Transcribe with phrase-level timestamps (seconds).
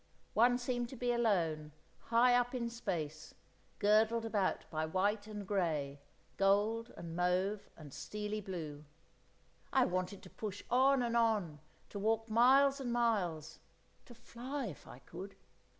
[0.33, 3.35] One seemed to be alone, high up in space,
[3.77, 5.99] girdled about by white and grey,
[6.37, 8.83] gold and mauve and steely blue;
[9.71, 11.59] I wanted to push on and on,
[11.89, 13.59] to walk miles and miles,
[14.05, 15.35] to fly if I could.